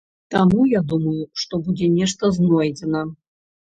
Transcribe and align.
Таму 0.35 0.61
я 0.69 0.81
думаю, 0.93 1.27
што 1.43 1.61
будзе 1.67 1.91
нешта 2.01 2.33
знойдзена. 2.39 3.01